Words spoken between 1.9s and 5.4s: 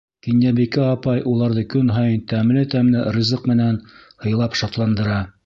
һайын тәмле-тәмле ризыҡ менән һыйлап шатландыра.